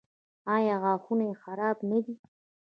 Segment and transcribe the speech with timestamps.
[0.55, 2.15] ایا غاښونه یې خراب نه دي؟